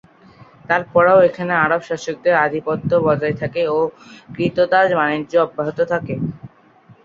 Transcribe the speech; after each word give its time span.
তারপরেও 0.67 1.19
এখানে 1.21 1.53
আরব 1.57 1.81
শাসকদের 1.87 2.35
আধিপত্য 2.37 2.89
বজায় 3.05 3.35
থাকে 3.41 3.61
ও 3.69 3.79
ক্রীতদাস 4.33 4.87
বাণিজ্য 4.99 5.33
অব্যাহত 5.45 5.79
থাকে। 5.91 6.15